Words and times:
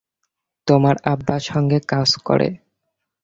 তোমার 0.67 0.95
আব্বার 1.03 1.41
সঙ্গে 1.43 1.77
কাজ 1.87 2.09
করে। 2.25 2.49